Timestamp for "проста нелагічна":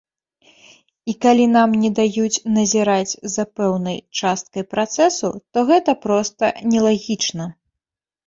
6.07-7.45